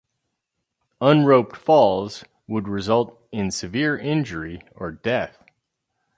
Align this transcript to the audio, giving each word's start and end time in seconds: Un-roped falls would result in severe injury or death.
Un-roped 0.99 1.55
falls 1.55 2.23
would 2.47 2.67
result 2.67 3.21
in 3.31 3.51
severe 3.51 3.95
injury 3.95 4.63
or 4.75 4.91
death. 4.91 5.43